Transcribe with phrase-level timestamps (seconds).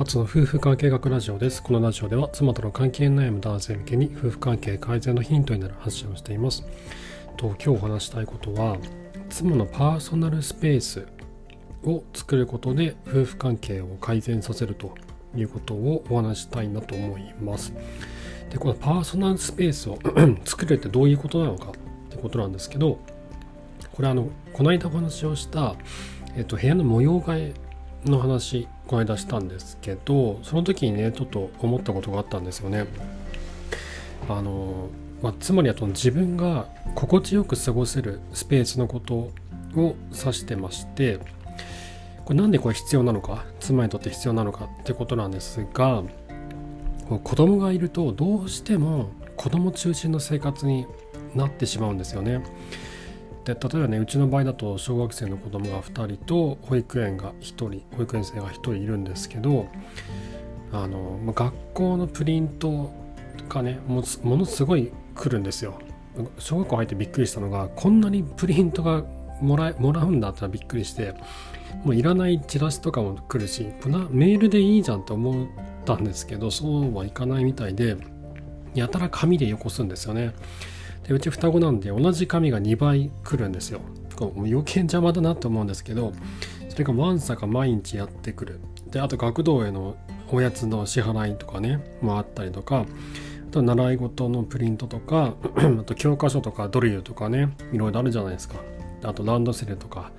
[0.00, 1.60] あつの夫婦関係学ラジオです。
[1.60, 6.64] このラジオでは妻との関係悩む男性向けに夫婦関係改善のヒントになる発信をしています。
[7.36, 8.76] と今日お話したいことは
[9.28, 11.08] 妻のパーソナルスペース
[11.82, 14.94] を作ることで夫婦関係を改善させると
[15.34, 17.74] いうことをお話したいなと思います。
[18.50, 19.98] でこのパーソナルスペースを
[20.46, 21.72] 作るってどういうことなのかっ
[22.08, 23.00] てことなんですけど
[23.90, 25.74] これあのこの間お話をした、
[26.36, 27.54] えっと、部屋の模様替え
[28.08, 32.86] の話この間したんですけどその時にねちょっと思ったことがあったんですよね。
[34.28, 34.88] あの
[35.22, 41.18] まあ、つまりあと自分が心地よく過ごせるスペースのことを指してまして
[42.24, 46.04] これなんでこれ必要なのか妻にとって必要なのかってことなんですが
[47.24, 50.86] 子供がいるとどうしても子供中心の生活に
[51.34, 52.42] なってしまうんですよね。
[53.48, 59.68] で例えばねうちの場合だと小学生の子供が2人と保育園が1人保育園生が1人いるんですけど
[60.70, 62.92] あの学校のプリント
[63.48, 65.78] がねもものすごい来るんですよ。
[66.38, 69.04] 小学校入ってびっくりしたのがこんなにプリントが
[69.40, 71.14] もらもらうんだったらびっくりして
[71.84, 73.66] もういらないチラシとかも来るし
[74.10, 75.46] メールでいいじゃんって思っ
[75.86, 77.96] たんですけどそうはいかないみたいで
[78.74, 80.34] やたら紙でよこすんですよね。
[81.08, 83.80] でうち双子なんで同じ紙が2倍来るんですよ。
[84.36, 86.12] 余計邪魔だなと思うんですけど
[86.68, 88.60] それがわんさか毎日やってくる。
[88.90, 89.96] であと学童への
[90.30, 92.84] おやつの支払いとかねもあったりとか
[93.48, 98.56] あと習い事のプリントとか あと教科書とかドリルとかねいろいろあるじゃないですか。
[99.02, 100.12] あとランドセルとか。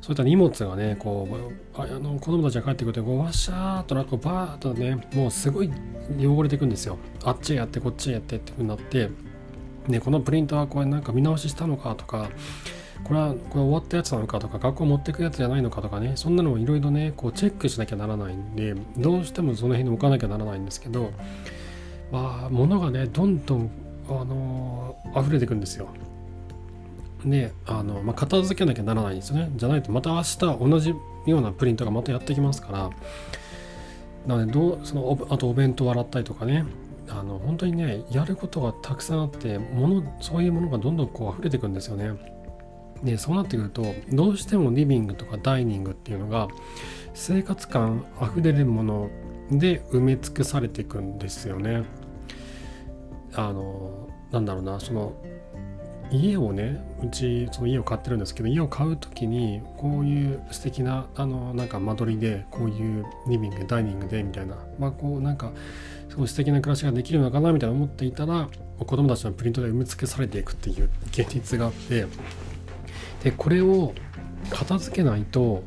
[0.00, 1.26] そういった荷物がねこ
[1.74, 5.70] うあの子供たちが帰ってくるとこうわしゃーっとなんかバーッとねもうすごい
[6.20, 6.98] 汚れていくんですよ。
[7.24, 9.08] あっちへやってこっちへやってってなって
[9.88, 12.30] ね、このプリントはこれなんか見直ししたのかとか、
[13.04, 21.12] これはこれ終わったやつなのかとか、学校持ってくやつじゃないのかとかね、そんなのをいろいろね、こうチェックしなきゃならないんで、どうしてもその辺に置かなきゃならないんですけど、
[22.10, 23.70] まあ、物がね、どんどん、
[24.08, 25.88] あのー、溢れてくんですよ。
[27.24, 29.50] で、あの、まあ、片付けなきゃならないんですよね。
[29.56, 30.90] じゃないと、また明日同じ
[31.26, 32.90] ようなプリントがまたやってきますから、
[34.26, 36.64] なのでどうそのあとお弁当洗ったりとかね
[37.08, 42.12] あの本当にねやることがたくさんあってものそういうものがどんどんこう溢れていくんですよね。
[43.02, 46.48] でそうなってくるとどうしてもリビングとかダイニングっていうのが
[47.12, 49.10] 生活感あふれるもの
[49.50, 51.84] で埋め尽くされていくんですよね。
[53.34, 55.12] あのなんだろうなその
[56.10, 65.52] 家をねうちその家を買ってるんですけど家を買う時にこういう素敵なあのなんか間取りでこういうリビングダイニングでみたいなまあこうなんか
[66.14, 68.48] すごい素敵な暮らしができるのかなみたいな思っていたら
[68.78, 72.06] 子供たちのプリントで埋め尽くされていくっていう現実があって
[73.24, 73.92] でこれを
[74.48, 75.64] 片付けないと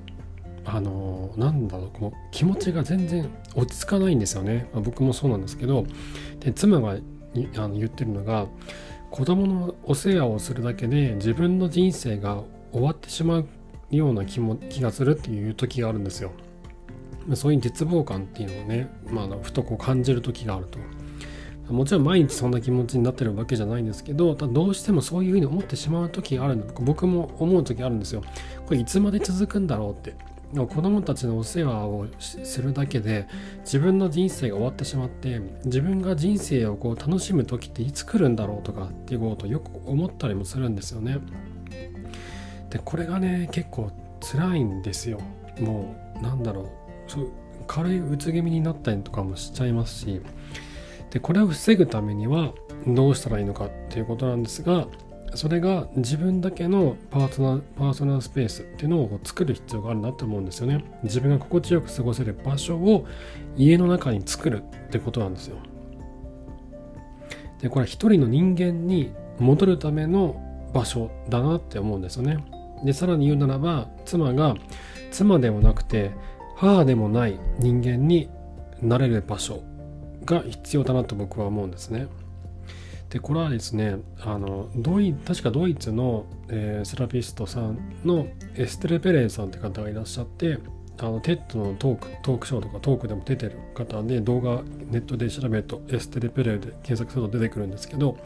[0.64, 5.86] あのなんだろうこう気持ちが全然落ち着かないんですよね、まあ、僕もそうなんですけど
[6.40, 6.96] で妻が
[7.34, 8.48] にあの言ってるのが
[9.12, 12.42] 子供のお世話をするだけで自分の人生が
[12.72, 13.48] 終わってしまう
[13.92, 16.32] ような気も気がするっていう時があるんですよ。
[17.36, 20.80] そういう絶望感っていうのをね、まあ、ふとこう感じる時があると。
[21.74, 28.24] もちろん毎日そんな気持ちになってるわけじゃないんですけど、どうしてもそういうふうに思ってしまう時があるんで、僕も思う時あるんですよ。
[28.66, 30.16] これいつまで続くんだろうって。
[30.54, 33.28] 子供たちのお世話をするだけで
[33.66, 41.20] 自分の人生が終わってしまって自分が人生をこう楽しむ時っていつ来るんだろうとかっていうことをよく思ったりもするんですよね。
[42.70, 45.20] でこれがね結構辛いんですよ。
[45.60, 47.32] もうなんだろうそう
[47.68, 50.22] 軽いうつ気味になったりとかもしちゃいますし
[51.12, 52.54] でこれを防ぐためには
[52.86, 54.88] どうしたらいいのかっていうことなんですが
[55.36, 60.84] それが自分だけのパーソナーパーソナルスペースっていうのを作る必要があるなと思うんですよね。
[61.04, 63.06] 自分が心地よく過ごせる場所を
[63.58, 65.58] 家の中に作るってことなんですよ。
[67.62, 70.42] で、これは一人の人間に戻るための
[70.74, 72.44] 場所だなって思うんですよね。
[72.84, 74.56] で、さらに言うならば、妻が
[75.12, 76.12] 妻でもなくて
[76.58, 78.30] 母でもない人間に
[78.82, 79.62] なれる場所
[80.26, 82.08] が必要だなと僕は思うんですね。
[83.10, 90.58] でこれはですねあのドイ確かドイツの、えー、セラピストさんのエステル・ペレルさんって方がいらっしゃって
[91.00, 98.18] あのテッドのトークトークショーとかトークでも出てる方で動画ネットで調べるとエステル・ペレイで検索すると出てくるんですけど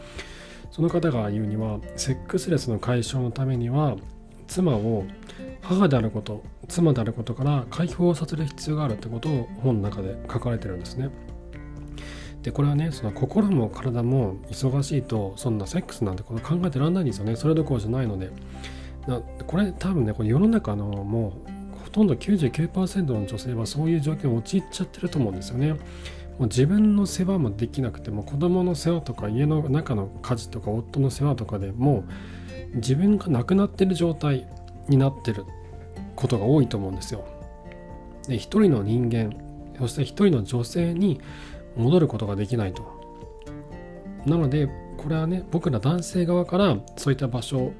[0.71, 3.97] その方が言うにはセックスレスの解消のためには
[4.51, 5.05] 妻を
[5.61, 11.09] 母であること妻であることから解放させる必要があるってことを本の中で書かれてるんですね。
[12.41, 18.31] でこれはねその心も体も忙しいとそんなセックスなんてこの考えてらんないんですよねそれどころじゃないので
[19.45, 21.33] これ多分ねこれ世の中のも
[21.77, 25.73] うほとんど99%の女性はそういう状況に陥っちゃってると思うんですよね。
[25.73, 25.77] も
[26.39, 32.05] う自分の世話もできなくても子供の世話とか家の中の家事とか夫の世話とかでも
[32.75, 34.47] 自分が亡くなってる状態
[34.87, 35.45] になってる
[36.15, 37.25] ことが多いと思うんですよ。
[38.27, 39.33] で一人の人間
[39.79, 41.19] そして一人の女性に
[41.75, 42.99] 戻ることができないと。
[44.25, 47.73] なのでこれはね僕ら男性側からそういった場所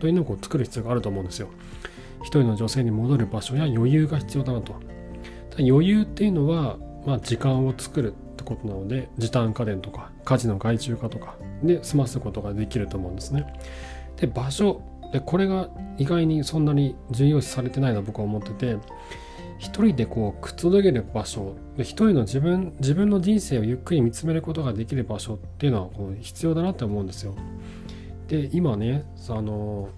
[0.00, 1.48] というのを作る必要があると思うんですよ。
[2.22, 4.74] 一人の女性に戻る場所や余裕が必要だなと。
[5.58, 13.46] 余裕っていうのは、まあ、時間を作るってことなので時短家電とか家事の外注化とかで済ますことができると思うんですね。
[14.16, 14.80] で場所
[15.12, 15.68] でこれが
[15.98, 18.76] 意外にそんなに重要視されてないと僕は思ってて
[19.58, 27.34] 一人でこうくつろげる場所一人の自分自分の人生をゆっくり見つめることができる場所っていうのはこう必要だなって思うんですよ。
[28.28, 29.88] で今ねあの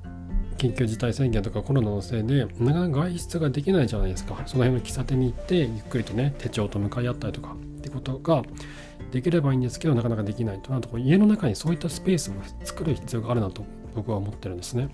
[0.57, 8.43] 緊急事態宣言とかコロナのせいでなかなか外出ができないじゃないですかその辺の喫茶店に行ってゆっくりとね手帳と向かい合ったりとかってことが
[9.13, 12.35] できればいいんですけどなかなかできないとなると家の中にそういったスペースを
[12.65, 13.65] 作る必要があるなと
[13.97, 14.89] 僕は思ってるんですね。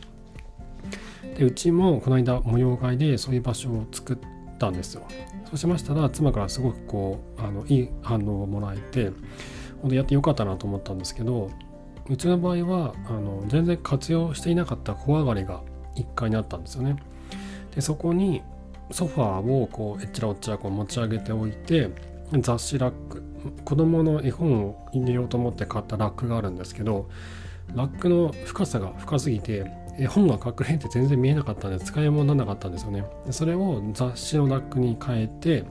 [1.37, 4.19] でうちもこの間模様替えでそういう場所を作っ
[4.59, 5.03] たんですよ。
[5.45, 9.11] そうしましたら妻からすごくこうあのいい反応をもらえて
[9.83, 11.51] 本当やってよかったなと思ったんですけど
[12.09, 15.61] うちの場合はあの全然活用していなかった小上がりが
[15.97, 16.97] 1階にあったんですよね。
[17.75, 18.43] でそこに
[18.91, 21.91] ソファーをこうえっちらおっちらこう持ち上げておいて
[22.41, 23.23] 雑誌ラック
[23.65, 27.09] 子供の絵本を入れようと思って買ったラックがあるんですけど
[27.75, 33.05] ラックの深さが深すぎて絵本が隠れて全然見えなかったんで使い物にならなかったんですよね。
[33.31, 35.65] それを雑誌のラックに変えて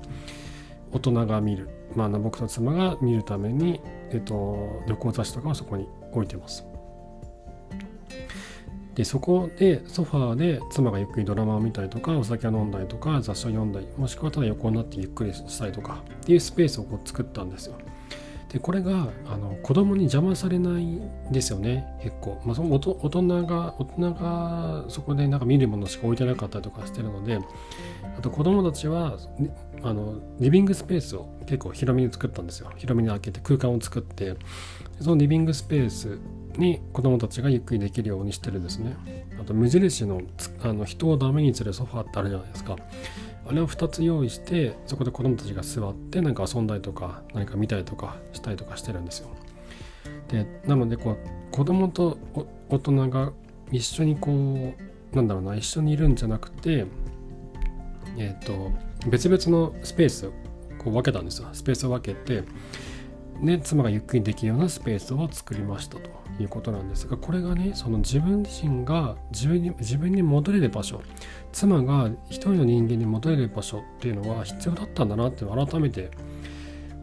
[0.92, 6.66] 大人が見る、まあ、僕と妻が見るために、えっと、旅行雑誌とかをそこに置いてます。
[8.96, 17.76] でそこでソファーで妻がゆっくりドラマを見たりとかお酒を飲んだりとか雑誌を読んだりもしくはただ横になってゆっくりしたりとかっていうスペースをこう作ったんですよ。
[18.51, 21.86] でこれがあの子供に邪魔されないんですよね。
[22.03, 27.39] 結構、まあ、その大人が大人がそこでなんか見るものしか置いてなかったりとかしてるので
[28.18, 29.18] あと子供たちは
[29.83, 32.71] あのリビングスペースを結構広めに作ったんですよ。
[32.75, 34.36] 広めに開けて空間を作って
[35.00, 36.19] そのリビングスペース
[36.57, 38.98] に子供たちがゆっくりできるようにしてるんですね。
[39.39, 40.21] あと無印の
[40.62, 42.75] あの人をダメにするソファーってあるじゃないですか。
[43.51, 49.27] あれを2つ用意してそこで子どもたちが座って何か遊んだりとか何か見たりとかしたりとかしてるんですよ。
[50.30, 51.18] でなのでこう
[51.51, 52.18] 子供と
[52.69, 53.33] 大人が
[53.69, 56.86] 一緒にこうなんだろうな一緒にいるんじゃなくて
[58.18, 58.71] えっ、ー、と
[59.09, 60.31] 別々のスペースを
[60.77, 61.50] こう分けたんですよ。
[61.51, 62.45] スペースを分けて
[63.42, 66.10] で妻がゆっくりできるようなスペースを作りましたと
[66.40, 71.02] いうことなんですがこれがねその自分自身が自分に自分に戻れる場所
[71.52, 76.12] 妻が一人の人間に戻れる場所っていうのは必要だったんだなって改めて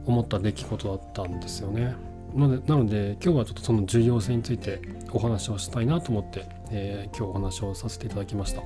[0.06, 1.94] 思った出来事だったんですよね。
[2.34, 4.80] なのでなので今日はちょっとその重要性について
[5.12, 8.62] お話をしたいなと思って、えー、今日お話をさせていただきました。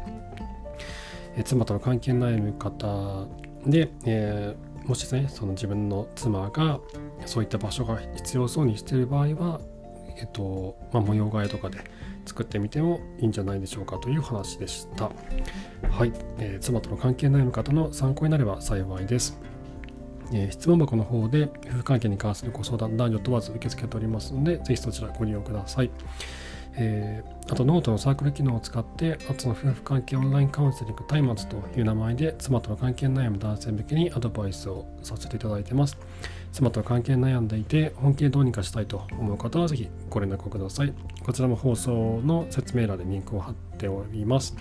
[1.37, 3.27] えー、妻との関係悩む方
[3.67, 6.81] で、えー、もしねその自分の妻が
[7.27, 9.61] そういった場所が必要そうにしている場合は、
[10.19, 11.79] えっとまあ、模様替えとかで
[12.25, 15.11] 作ってみてもいいんじゃないでしょうかという話でした。
[15.91, 19.41] はい、えー、妻との関係悩む方の参考になれば幸いです。
[20.33, 25.91] えー、質問箱の方で夫婦関係に関するご相談男女問わず受け付けておりますので、ぜひそちらご利用ください。
[26.75, 35.99] えー、あとノートのサークル機能を使ってあとの夫婦関係オンラインカウンセリング松明という名前で妻との関係悩む男性向けにアドバイスをさせていただいてます。
[36.53, 40.93] 妻と関係悩んでいて本気でどうにかしたいと思う方はぜひご連絡ください。
[41.25, 44.55] こちらも放送の説明欄でリンクを貼っております、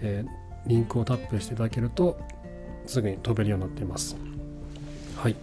[0.00, 2.18] えー、リンクをタップしていただけると
[2.86, 4.16] すぐに飛べるようになっています。
[5.16, 5.36] はい。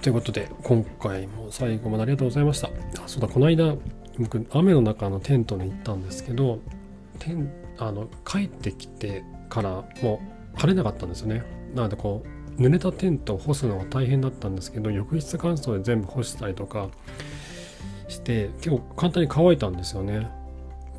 [0.00, 2.68] ということで今回も最後までありがとうございました。
[2.68, 3.76] あそうだこの間
[4.18, 6.60] 僕雨の中のテントに行ったんですけど
[7.18, 10.20] テンあの帰ってきてからも
[10.54, 11.42] う晴れなかったんですよね。
[11.74, 12.22] なのでこ
[12.58, 16.88] う濡れたテントを干すのが大変だったんですけど浴室乾燥で全部干したりとか
[18.08, 20.28] して結構簡単に乾いたんですよね。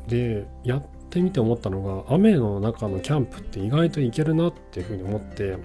[0.08, 5.56] でやってみて思ったのが雨の中のキャンプって意外といけるなっていうふうに思って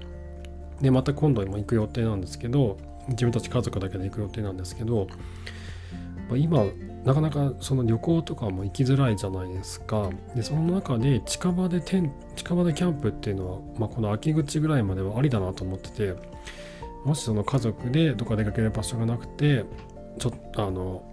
[0.80, 2.78] でまた今度も行く予定なんですけど
[3.10, 5.08] 自分たち家族だけで行く予定なんですけど
[6.30, 6.66] まあ、今
[7.04, 10.10] なかなかその旅行とかも行きづらいじゃないですか。
[10.36, 16.16] でその中で近場で近場でキャンプっていうのは、まあ、この秋口ぐらいまではありだなと思ってて
[17.06, 19.66] もしその家族でどっか出かける場所がなくて
[20.20, 21.04] ちょっとあの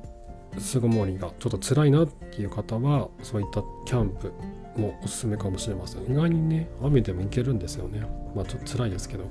[0.58, 4.32] 巣ごもりがちょっと辛いなっていう方はそういったキャンプ
[4.76, 6.11] もおすすめかもしれません。
[6.11, 8.00] 意外にね雨でも行けるんですよね。
[8.35, 9.25] まあちょっと辛いですけど。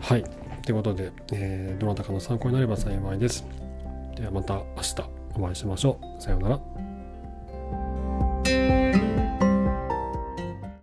[0.00, 0.24] はい。
[0.64, 3.44] ということで、えー、どなたかの参考になれば幸いです。
[4.14, 4.94] ではまた明日
[5.36, 6.22] お会いしましょう。
[6.22, 6.83] さようなら。